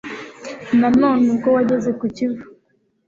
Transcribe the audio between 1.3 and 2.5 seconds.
ubwo wageze ku Kivu